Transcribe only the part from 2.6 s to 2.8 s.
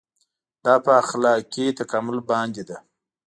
ده.